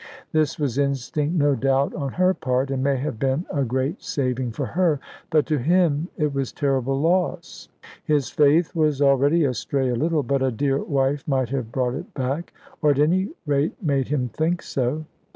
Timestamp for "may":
2.83-2.97